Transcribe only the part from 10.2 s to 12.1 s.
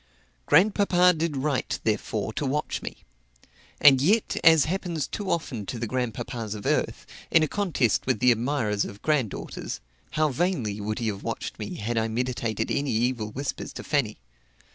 vainly would he have watched me had I